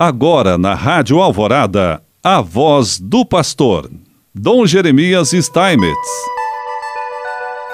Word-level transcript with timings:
Agora 0.00 0.56
na 0.56 0.76
Rádio 0.76 1.18
Alvorada, 1.18 2.00
a 2.22 2.40
voz 2.40 3.00
do 3.00 3.26
pastor, 3.26 3.90
Dom 4.32 4.64
Jeremias 4.64 5.30
Steinmetz. 5.30 6.08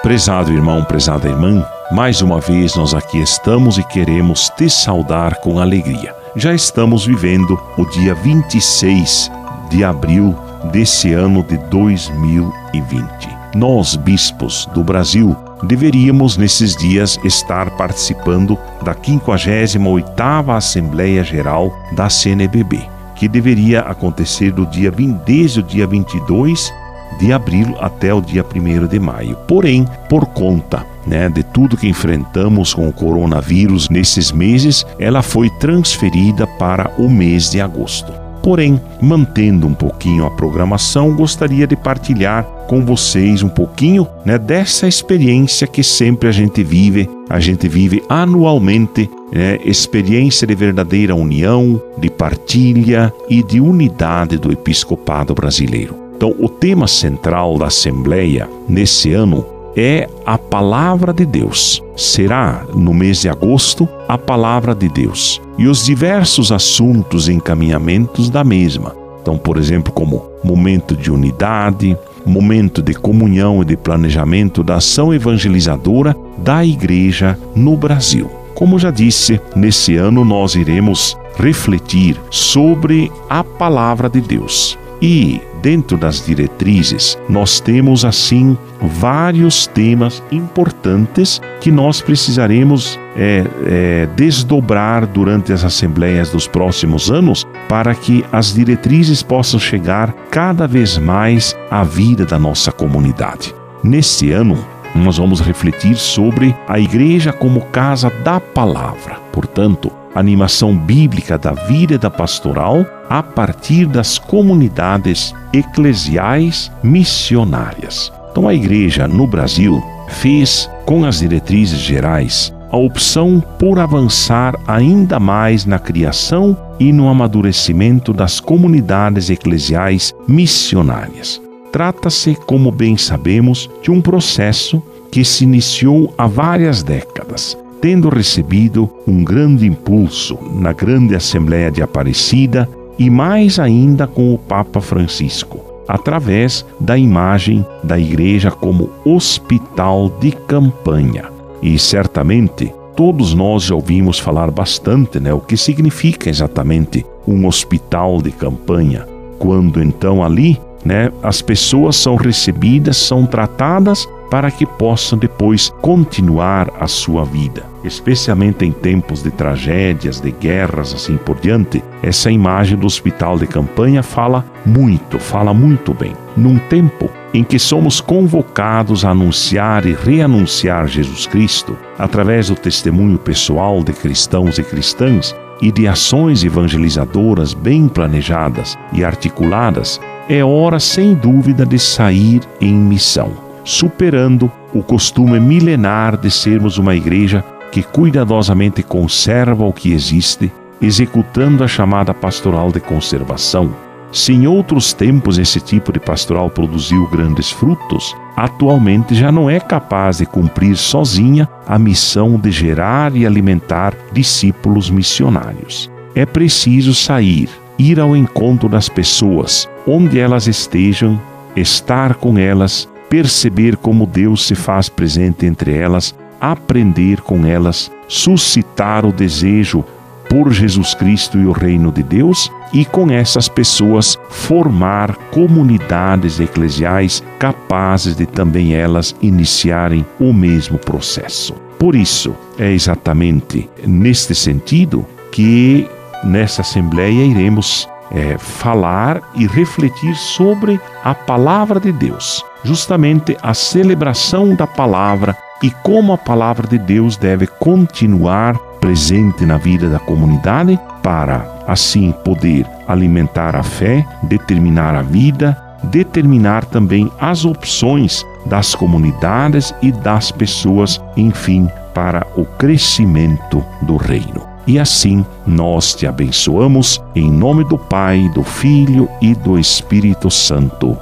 Prezado 0.01 0.51
irmão, 0.51 0.83
prezada 0.83 1.29
irmã, 1.29 1.63
mais 1.91 2.23
uma 2.23 2.39
vez 2.39 2.75
nós 2.75 2.95
aqui 2.95 3.21
estamos 3.21 3.77
e 3.77 3.83
queremos 3.83 4.49
te 4.49 4.67
saudar 4.67 5.35
com 5.35 5.59
alegria. 5.59 6.15
Já 6.35 6.51
estamos 6.51 7.05
vivendo 7.05 7.61
o 7.77 7.85
dia 7.85 8.15
26 8.15 9.31
de 9.69 9.83
abril 9.83 10.35
desse 10.71 11.13
ano 11.13 11.43
de 11.43 11.59
2020. 11.69 13.37
Nós, 13.53 13.95
bispos 13.95 14.65
do 14.73 14.83
Brasil, 14.83 15.37
deveríamos 15.63 16.37
nesses 16.37 16.75
dias 16.75 17.19
estar 17.23 17.71
participando 17.71 18.57
da 18.83 18.93
58ª 18.93 20.55
Assembleia 20.55 21.23
Geral 21.23 21.73
da 21.93 22.09
CNBB, 22.09 22.81
que 23.15 23.27
deveria 23.27 23.81
acontecer 23.81 24.51
do 24.51 24.65
dia 24.65 24.91
20, 24.91 25.21
desde 25.25 25.59
o 25.59 25.63
dia 25.63 25.87
22 25.87 26.73
de 27.19 27.31
abril 27.31 27.75
até 27.79 28.13
o 28.13 28.21
dia 28.21 28.43
1 28.43 28.87
de 28.87 28.99
maio. 28.99 29.37
Porém, 29.47 29.87
por 30.09 30.25
conta 30.25 30.85
né, 31.05 31.29
de 31.29 31.43
tudo 31.43 31.77
que 31.77 31.87
enfrentamos 31.87 32.73
com 32.73 32.89
o 32.89 32.93
coronavírus 32.93 33.89
nesses 33.89 34.31
meses, 34.31 34.85
ela 34.99 35.21
foi 35.21 35.49
transferida 35.49 36.45
para 36.45 36.91
o 36.97 37.09
mês 37.09 37.49
de 37.49 37.61
agosto. 37.61 38.24
Porém, 38.45 38.79
mantendo 39.01 39.65
um 39.65 39.73
pouquinho 39.73 40.23
a 40.23 40.29
programação, 40.29 41.15
gostaria 41.15 41.65
de 41.65 41.75
partilhar 41.75 42.43
com 42.67 42.85
vocês 42.85 43.41
um 43.41 43.49
pouquinho 43.49 44.07
né, 44.23 44.37
dessa 44.37 44.87
experiência 44.87 45.65
que 45.65 45.81
sempre 45.81 46.29
a 46.29 46.31
gente 46.31 46.63
vive, 46.63 47.09
a 47.27 47.39
gente 47.39 47.67
vive 47.67 48.03
anualmente, 48.07 49.09
né, 49.33 49.57
experiência 49.65 50.45
de 50.45 50.53
verdadeira 50.53 51.15
união, 51.15 51.81
de 51.97 52.07
partilha 52.07 53.11
e 53.27 53.41
de 53.41 53.59
unidade 53.59 54.37
do 54.37 54.51
episcopado 54.51 55.33
brasileiro. 55.33 55.95
Então, 56.15 56.31
o 56.37 56.47
tema 56.47 56.87
central 56.87 57.57
da 57.57 57.65
Assembleia 57.65 58.47
nesse 58.69 59.11
ano 59.11 59.43
é 59.75 60.07
a 60.25 60.37
palavra 60.37 61.13
de 61.13 61.25
Deus. 61.25 61.83
Será, 61.95 62.65
no 62.73 62.93
mês 62.93 63.21
de 63.21 63.29
agosto, 63.29 63.87
a 64.07 64.17
palavra 64.17 64.73
de 64.73 64.87
Deus 64.87 65.41
e 65.57 65.67
os 65.67 65.85
diversos 65.85 66.51
assuntos 66.51 67.27
e 67.27 67.33
encaminhamentos 67.33 68.29
da 68.29 68.43
mesma. 68.43 68.95
Então, 69.21 69.37
por 69.37 69.57
exemplo, 69.57 69.91
como 69.91 70.25
momento 70.43 70.95
de 70.95 71.11
unidade, 71.11 71.97
momento 72.25 72.81
de 72.81 72.93
comunhão 72.93 73.61
e 73.61 73.65
de 73.65 73.77
planejamento 73.77 74.63
da 74.63 74.75
ação 74.75 75.13
evangelizadora 75.13 76.15
da 76.37 76.65
Igreja 76.65 77.37
no 77.55 77.75
Brasil. 77.77 78.29
Como 78.53 78.79
já 78.79 78.91
disse, 78.91 79.39
nesse 79.55 79.95
ano 79.95 80.23
nós 80.23 80.55
iremos 80.55 81.17
refletir 81.37 82.19
sobre 82.29 83.11
a 83.29 83.43
palavra 83.43 84.09
de 84.09 84.21
Deus. 84.21 84.77
E 85.01 85.41
dentro 85.61 85.97
das 85.97 86.25
diretrizes, 86.25 87.17
nós 87.27 87.59
temos 87.59 88.05
assim 88.05 88.57
vários 88.81 89.67
temas 89.67 90.21
importantes 90.31 91.41
que 91.59 91.71
nós 91.71 92.01
precisaremos 92.01 92.99
é, 93.15 93.43
é, 93.65 94.09
desdobrar 94.15 95.05
durante 95.05 95.51
as 95.51 95.63
assembleias 95.63 96.29
dos 96.29 96.47
próximos 96.47 97.09
anos 97.09 97.45
para 97.67 97.95
que 97.95 98.23
as 98.31 98.53
diretrizes 98.53 99.23
possam 99.23 99.59
chegar 99.59 100.13
cada 100.29 100.67
vez 100.67 100.97
mais 100.97 101.55
à 101.69 101.83
vida 101.83 102.25
da 102.25 102.37
nossa 102.37 102.71
comunidade. 102.71 103.53
Nesse 103.83 104.31
ano, 104.31 104.57
nós 104.95 105.17
vamos 105.17 105.41
refletir 105.41 105.95
sobre 105.95 106.55
a 106.67 106.79
igreja 106.79 107.33
como 107.33 107.61
casa 107.65 108.09
da 108.23 108.39
palavra. 108.39 109.15
Portanto, 109.31 109.91
animação 110.15 110.75
bíblica 110.75 111.37
da 111.37 111.51
vida 111.51 111.97
da 111.97 112.09
pastoral 112.09 112.85
a 113.09 113.21
partir 113.21 113.85
das 113.85 114.17
comunidades 114.17 115.35
eclesiais 115.53 116.71
missionárias. 116.81 118.11
Então, 118.31 118.47
a 118.47 118.53
igreja 118.53 119.07
no 119.07 119.27
Brasil 119.27 119.83
fez, 120.07 120.69
com 120.85 121.03
as 121.03 121.19
diretrizes 121.19 121.79
gerais, 121.79 122.53
a 122.71 122.77
opção 122.77 123.43
por 123.59 123.77
avançar 123.77 124.57
ainda 124.67 125.19
mais 125.19 125.65
na 125.65 125.79
criação 125.79 126.57
e 126.79 126.91
no 126.91 127.07
amadurecimento 127.07 128.11
das 128.11 128.39
comunidades 128.39 129.29
eclesiais 129.29 130.13
missionárias. 130.27 131.41
Trata-se, 131.71 132.35
como 132.45 132.71
bem 132.71 132.97
sabemos, 132.97 133.69
de 133.81 133.91
um 133.91 134.01
processo 134.01 134.81
que 135.11 135.23
se 135.23 135.43
iniciou 135.43 136.13
há 136.17 136.27
várias 136.27 136.83
décadas 136.83 137.57
tendo 137.85 138.09
recebido 138.09 138.89
um 139.07 139.23
grande 139.23 139.67
impulso 139.67 140.39
na 140.55 140.73
grande 140.73 141.13
Assembleia 141.13 141.69
de 141.69 141.83
Aparecida 141.83 142.67
e 142.97 143.11
mais 143.11 143.59
ainda 143.59 144.07
com 144.07 144.33
o 144.33 144.39
Papa 144.39 144.81
Francisco, 144.81 145.59
através 145.87 146.65
da 146.79 146.97
imagem 146.97 147.63
da 147.83 147.99
Igreja 147.99 148.49
como 148.49 148.89
hospital 149.05 150.11
de 150.19 150.31
campanha. 150.31 151.25
E 151.61 151.77
certamente 151.77 152.73
todos 152.95 153.35
nós 153.35 153.65
já 153.65 153.75
ouvimos 153.75 154.17
falar 154.17 154.49
bastante, 154.49 155.19
né, 155.19 155.31
o 155.31 155.39
que 155.39 155.55
significa 155.55 156.27
exatamente 156.27 157.05
um 157.27 157.45
hospital 157.45 158.19
de 158.19 158.31
campanha. 158.31 159.05
Quando 159.37 159.79
então 159.79 160.23
ali, 160.23 160.59
né, 160.83 161.11
as 161.21 161.39
pessoas 161.39 161.95
são 161.97 162.15
recebidas, 162.15 162.97
são 162.97 163.27
tratadas 163.27 164.09
para 164.29 164.51
que 164.51 164.65
possam 164.65 165.17
depois 165.17 165.73
continuar 165.81 166.71
a 166.79 166.87
sua 166.87 167.23
vida. 167.23 167.65
Especialmente 167.83 168.65
em 168.65 168.71
tempos 168.71 169.21
de 169.21 169.29
tragédias, 169.29 170.19
de 170.19 170.31
guerras, 170.31 170.93
assim 170.93 171.17
por 171.17 171.39
diante, 171.39 171.83
essa 172.01 172.31
imagem 172.31 172.77
do 172.77 172.87
hospital 172.87 173.37
de 173.37 173.45
campanha 173.45 174.01
fala 174.01 174.43
muito, 174.65 175.19
fala 175.19 175.53
muito 175.53 175.93
bem. 175.93 176.13
Num 176.35 176.57
tempo 176.57 177.09
em 177.33 177.43
que 177.43 177.59
somos 177.59 178.01
convocados 178.01 179.05
a 179.05 179.11
anunciar 179.11 179.85
e 179.85 179.93
reanunciar 179.93 180.87
Jesus 180.87 181.27
Cristo 181.27 181.77
através 181.97 182.47
do 182.49 182.55
testemunho 182.55 183.17
pessoal 183.17 183.83
de 183.83 183.93
cristãos 183.93 184.57
e 184.57 184.63
cristãs 184.63 185.35
e 185.61 185.71
de 185.71 185.87
ações 185.87 186.43
evangelizadoras 186.43 187.53
bem 187.53 187.87
planejadas 187.87 188.77
e 188.91 189.05
articuladas, 189.05 190.01
é 190.27 190.43
hora 190.43 190.79
sem 190.79 191.13
dúvida 191.13 191.65
de 191.65 191.79
sair 191.79 192.41
em 192.59 192.73
missão 192.73 193.44
superando 193.65 194.49
o 194.73 194.83
costume 194.83 195.39
milenar 195.39 196.15
de 196.15 196.29
sermos 196.29 196.77
uma 196.77 196.95
igreja 196.95 197.43
que 197.71 197.81
cuidadosamente 197.81 198.83
conserva 198.83 199.65
o 199.65 199.73
que 199.73 199.91
existe, 199.91 200.51
executando 200.79 201.63
a 201.63 201.67
chamada 201.67 202.13
pastoral 202.13 202.71
de 202.71 202.79
conservação. 202.79 203.75
Se 204.11 204.31
em 204.31 204.47
outros 204.47 204.93
tempos 204.93 205.37
esse 205.37 205.59
tipo 205.59 205.91
de 205.91 205.99
pastoral 205.99 206.49
produziu 206.49 207.05
grandes 207.09 207.51
frutos, 207.51 208.15
atualmente 208.37 209.15
já 209.15 209.31
não 209.31 209.49
é 209.49 209.59
capaz 209.59 210.19
de 210.19 210.25
cumprir 210.25 210.77
sozinha 210.77 211.49
a 211.67 211.77
missão 211.77 212.39
de 212.39 212.51
gerar 212.51 213.15
e 213.15 213.25
alimentar 213.25 213.93
discípulos 214.13 214.89
missionários. 214.89 215.91
É 216.13 216.25
preciso 216.25 216.93
sair, 216.93 217.49
ir 217.77 217.99
ao 217.99 218.15
encontro 218.15 218.69
das 218.69 218.87
pessoas, 218.87 219.67
onde 219.85 220.17
elas 220.17 220.47
estejam, 220.47 221.19
estar 221.57 222.13
com 222.15 222.37
elas 222.37 222.87
perceber 223.15 223.77
como 223.77 224.05
Deus 224.05 224.45
se 224.45 224.55
faz 224.55 224.89
presente 224.89 225.45
entre 225.45 225.73
elas, 225.73 226.13
aprender 226.41 227.21
com 227.21 227.45
elas, 227.45 227.89
suscitar 228.09 229.05
o 229.05 229.11
desejo 229.13 229.85
por 230.29 230.51
Jesus 230.51 230.93
Cristo 230.93 231.37
e 231.37 231.45
o 231.45 231.53
reino 231.53 231.93
de 231.93 232.03
Deus 232.03 232.51
e 232.73 232.83
com 232.83 233.09
essas 233.09 233.47
pessoas 233.47 234.19
formar 234.29 235.15
comunidades 235.31 236.41
eclesiais 236.41 237.23
capazes 237.39 238.17
de 238.17 238.25
também 238.25 238.75
elas 238.75 239.15
iniciarem 239.21 240.05
o 240.19 240.33
mesmo 240.33 240.77
processo. 240.77 241.53
Por 241.79 241.95
isso, 241.95 242.35
é 242.59 242.69
exatamente 242.69 243.69
neste 243.87 244.35
sentido 244.35 245.05
que 245.31 245.87
nessa 246.21 246.63
assembleia 246.63 247.23
iremos 247.23 247.87
é, 248.11 248.37
falar 248.37 249.21
e 249.33 249.47
refletir 249.47 250.15
sobre 250.15 250.79
a 251.03 251.13
palavra 251.13 251.79
de 251.79 251.91
Deus, 251.91 252.43
justamente 252.63 253.37
a 253.41 253.53
celebração 253.53 254.55
da 254.55 254.67
palavra 254.67 255.35
e 255.63 255.71
como 255.83 256.13
a 256.13 256.17
palavra 256.17 256.67
de 256.67 256.77
Deus 256.77 257.17
deve 257.17 257.47
continuar 257.47 258.57
presente 258.79 259.45
na 259.45 259.57
vida 259.57 259.89
da 259.89 259.99
comunidade 259.99 260.79
para 261.01 261.63
assim 261.67 262.11
poder 262.23 262.67
alimentar 262.87 263.55
a 263.55 263.63
fé, 263.63 264.05
determinar 264.23 264.93
a 264.95 265.01
vida, 265.01 265.57
determinar 265.85 266.65
também 266.65 267.11
as 267.19 267.45
opções 267.45 268.23
das 268.45 268.75
comunidades 268.75 269.73
e 269.81 269.91
das 269.91 270.31
pessoas, 270.31 271.01
enfim, 271.17 271.67
para 271.93 272.25
o 272.35 272.45
crescimento 272.45 273.63
do 273.81 273.97
reino. 273.97 274.54
E 274.67 274.79
assim 274.79 275.25
nós 275.45 275.93
te 275.93 276.07
abençoamos 276.07 277.01
em 277.15 277.29
nome 277.31 277.63
do 277.65 277.77
Pai, 277.77 278.29
do 278.33 278.43
Filho 278.43 279.07
e 279.21 279.35
do 279.35 279.59
Espírito 279.59 280.29
Santo. 280.29 280.97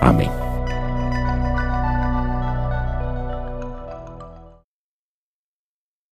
Amém. 0.00 0.45